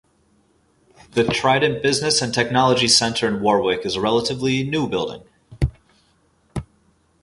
[1.11, 5.21] The Trident Business and Technology Centre in Warwick is a relatively new building.